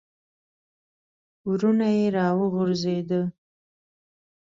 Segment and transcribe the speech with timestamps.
[1.49, 3.21] ورونه یې را وغورځېده.